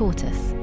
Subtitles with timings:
[0.00, 0.54] Tortoise.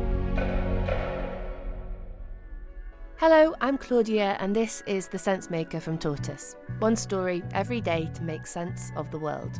[3.18, 6.56] Hello, I'm Claudia, and this is The Sense Maker from Tortoise.
[6.80, 9.60] One story every day to make sense of the world.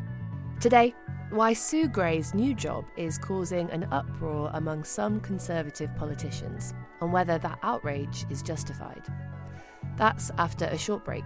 [0.60, 0.96] Today,
[1.30, 7.38] why Sue Gray's new job is causing an uproar among some Conservative politicians, and whether
[7.38, 9.04] that outrage is justified.
[9.96, 11.26] That's after a short break.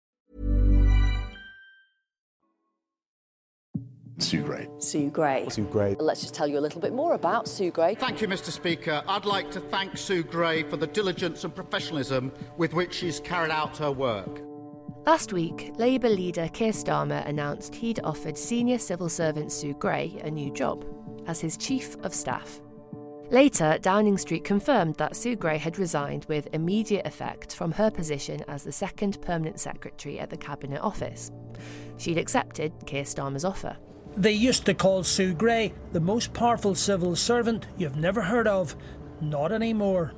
[4.21, 4.69] Sue Gray.
[4.77, 5.47] Sue Gray.
[5.49, 5.95] Sue Gray.
[5.99, 7.95] Let's just tell you a little bit more about Sue Gray.
[7.95, 8.51] Thank you, Mr.
[8.51, 9.03] Speaker.
[9.07, 13.51] I'd like to thank Sue Gray for the diligence and professionalism with which she's carried
[13.51, 14.41] out her work.
[15.05, 20.29] Last week, Labour leader Keir Starmer announced he'd offered senior civil servant Sue Gray a
[20.29, 20.85] new job
[21.25, 22.61] as his Chief of Staff.
[23.31, 28.43] Later, Downing Street confirmed that Sue Gray had resigned with immediate effect from her position
[28.47, 31.31] as the second permanent secretary at the Cabinet Office.
[31.97, 33.77] She'd accepted Keir Starmer's offer.
[34.17, 38.75] They used to call Sue Gray the most powerful civil servant you've never heard of.
[39.21, 40.13] Not anymore.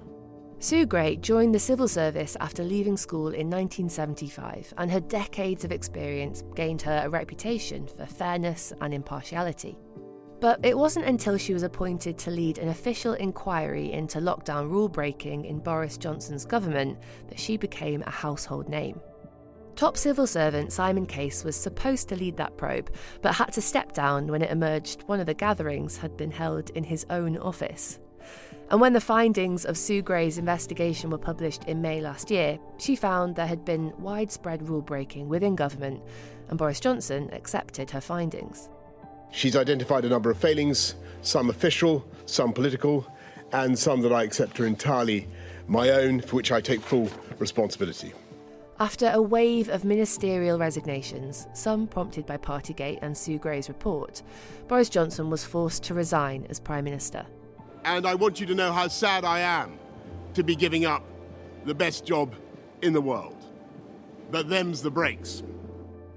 [0.60, 5.72] Sue Gray joined the civil service after leaving school in 1975, and her decades of
[5.74, 9.78] experience gained her a reputation for fairness and impartiality.
[10.40, 14.90] But it wasn't until she was appointed to lead an official inquiry into lockdown rule
[14.90, 16.98] breaking in Boris Johnson's government
[17.28, 19.00] that she became a household name.
[19.76, 23.94] Top civil servant Simon Case was supposed to lead that probe, but had to step
[23.94, 28.00] down when it emerged one of the gatherings had been held in his own office.
[28.70, 32.96] And when the findings of Sue Gray's investigation were published in May last year, she
[32.96, 36.02] found there had been widespread rule breaking within government,
[36.50, 38.70] and Boris Johnson accepted her findings.
[39.32, 43.08] She's identified a number of failings, some official, some political,
[43.52, 45.28] and some that I accept are entirely
[45.68, 48.14] my own, for which I take full responsibility.
[48.84, 54.22] After a wave of ministerial resignations, some prompted by Partygate and Sue Gray's report,
[54.68, 57.26] Boris Johnson was forced to resign as Prime Minister.
[57.86, 59.80] And I want you to know how sad I am
[60.34, 61.06] to be giving up
[61.64, 62.36] the best job
[62.82, 63.46] in the world.
[64.32, 65.44] But them's the breaks.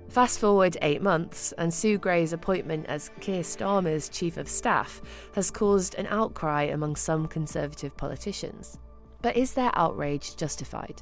[0.09, 5.03] Fast forward eight months, and Sue Gray's appointment as Keir Starmer's Chief of Staff
[5.37, 8.77] has caused an outcry among some Conservative politicians.
[9.22, 11.00] But is their outrage justified?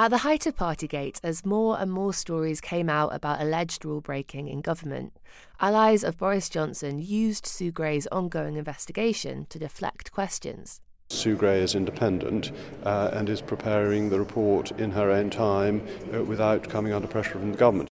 [0.00, 4.00] At the height of Partygate, as more and more stories came out about alleged rule
[4.00, 5.12] breaking in government,
[5.58, 10.80] allies of Boris Johnson used Sue Gray's ongoing investigation to deflect questions.
[11.10, 12.52] Sue Gray is independent
[12.84, 17.32] uh, and is preparing the report in her own time uh, without coming under pressure
[17.32, 17.88] from the government.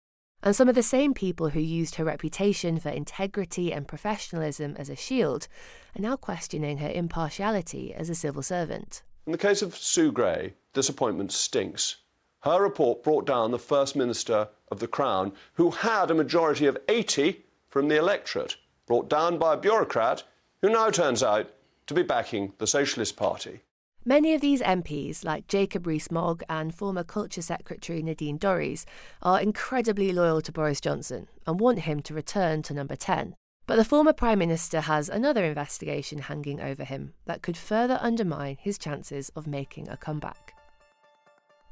[0.41, 4.89] And some of the same people who used her reputation for integrity and professionalism as
[4.89, 5.47] a shield
[5.95, 9.03] are now questioning her impartiality as a civil servant.
[9.27, 11.97] In the case of Sue Gray, this appointment stinks.
[12.41, 16.77] Her report brought down the First Minister of the Crown, who had a majority of
[16.89, 18.55] 80 from the electorate,
[18.87, 20.23] brought down by a bureaucrat
[20.61, 21.51] who now turns out
[21.87, 23.61] to be backing the Socialist Party.
[24.03, 28.85] Many of these MPs, like Jacob Rees-Mogg and former Culture Secretary Nadine Dorries,
[29.21, 33.35] are incredibly loyal to Boris Johnson and want him to return to number 10.
[33.67, 38.57] But the former Prime Minister has another investigation hanging over him that could further undermine
[38.59, 40.55] his chances of making a comeback.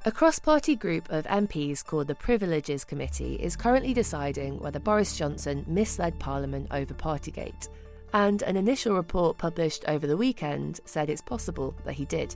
[0.06, 5.18] A cross party group of MPs called the Privileges Committee is currently deciding whether Boris
[5.18, 7.68] Johnson misled Parliament over Partygate,
[8.14, 12.34] and an initial report published over the weekend said it's possible that he did.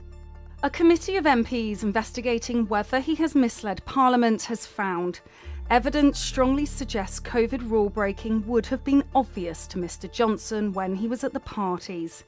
[0.62, 5.20] A committee of MPs investigating whether he has misled Parliament has found
[5.70, 11.08] evidence strongly suggests COVID rule breaking would have been obvious to Mr Johnson when he
[11.08, 12.24] was at the parties.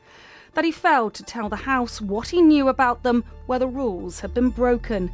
[0.57, 4.21] That he failed to tell the House what he knew about them where the rules
[4.21, 5.13] had been broken.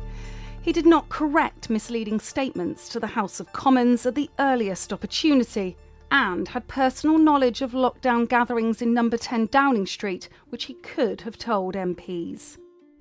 [0.63, 5.77] He did not correct misleading statements to the House of Commons at the earliest opportunity
[6.13, 11.23] and had personal knowledge of lockdown gatherings in number 10 Downing Street, which he could
[11.23, 12.57] have told MPs.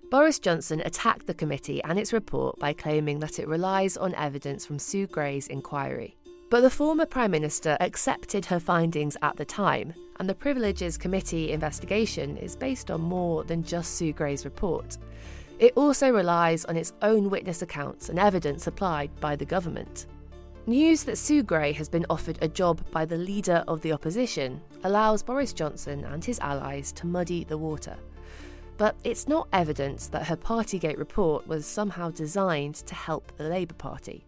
[0.09, 4.65] Boris Johnson attacked the committee and its report by claiming that it relies on evidence
[4.65, 6.17] from Sue Gray's inquiry.
[6.49, 11.51] But the former Prime Minister accepted her findings at the time, and the Privileges Committee
[11.51, 14.99] investigation is based on more than just Sue Gray's report.
[15.57, 20.05] It also relies on its own witness accounts and evidence supplied by the government.
[20.67, 24.61] News that Sue Gray has been offered a job by the leader of the opposition
[24.83, 27.97] allows Boris Johnson and his allies to muddy the water.
[28.77, 33.73] But it's not evidence that her Partygate report was somehow designed to help the Labour
[33.73, 34.27] Party.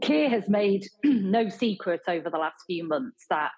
[0.00, 3.52] Keir has made no secret over the last few months that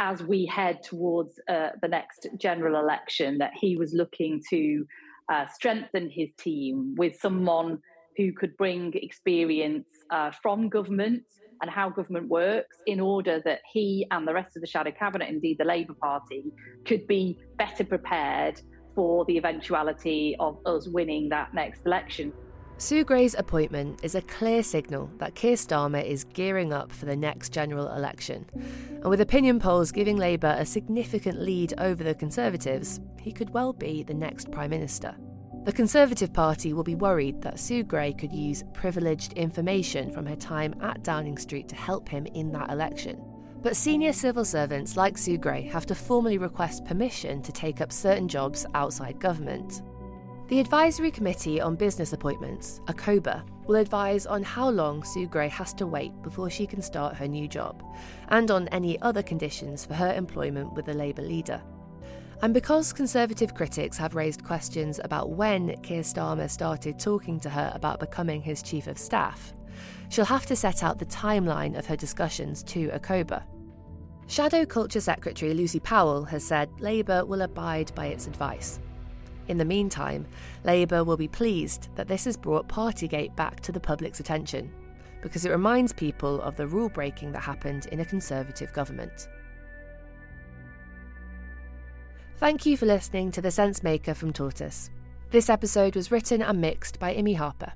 [0.00, 4.84] as we head towards uh, the next general election, that he was looking to
[5.32, 7.78] uh, strengthen his team with someone
[8.16, 11.22] who could bring experience uh, from government
[11.62, 15.28] and how government works in order that he and the rest of the shadow cabinet,
[15.28, 16.44] indeed the Labour Party,
[16.84, 18.60] could be better prepared
[18.94, 22.32] for the eventuality of us winning that next election.
[22.84, 27.16] Sue Gray's appointment is a clear signal that Keir Starmer is gearing up for the
[27.16, 28.44] next general election.
[28.52, 33.72] And with opinion polls giving Labour a significant lead over the Conservatives, he could well
[33.72, 35.16] be the next Prime Minister.
[35.64, 40.36] The Conservative Party will be worried that Sue Gray could use privileged information from her
[40.36, 43.18] time at Downing Street to help him in that election.
[43.62, 47.90] But senior civil servants like Sue Gray have to formally request permission to take up
[47.90, 49.80] certain jobs outside government.
[50.46, 55.72] The Advisory Committee on Business Appointments, ACOBA, will advise on how long Sue Gray has
[55.72, 57.82] to wait before she can start her new job,
[58.28, 61.62] and on any other conditions for her employment with the Labour leader.
[62.42, 67.72] And because Conservative critics have raised questions about when Keir Starmer started talking to her
[67.74, 69.54] about becoming his Chief of Staff,
[70.10, 73.42] she'll have to set out the timeline of her discussions to ACOBA.
[74.26, 78.78] Shadow Culture Secretary Lucy Powell has said Labour will abide by its advice.
[79.48, 80.26] In the meantime,
[80.64, 84.72] Labour will be pleased that this has brought Partygate back to the public's attention,
[85.20, 89.28] because it reminds people of the rule breaking that happened in a Conservative government.
[92.38, 94.90] Thank you for listening to The Sense Maker from Tortoise.
[95.30, 97.72] This episode was written and mixed by Imi Harper.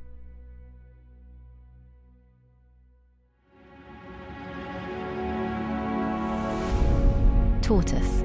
[7.63, 8.25] Tortoise.